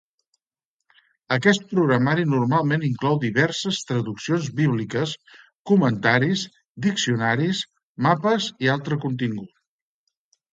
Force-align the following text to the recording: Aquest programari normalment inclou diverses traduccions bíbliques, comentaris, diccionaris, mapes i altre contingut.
Aquest 1.33 1.65
programari 1.73 2.23
normalment 2.29 2.85
inclou 2.87 3.19
diverses 3.25 3.81
traduccions 3.89 4.47
bíbliques, 4.61 5.13
comentaris, 5.73 6.47
diccionaris, 6.87 7.61
mapes 8.07 8.49
i 8.69 8.73
altre 8.79 8.99
contingut. 9.07 9.53